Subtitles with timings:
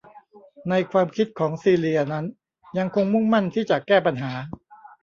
[0.69, 2.25] ในความคิดของซีเลียนั้น
[2.77, 4.31] ยังคงมุ่งมั่นที่จะแก้ปัญหา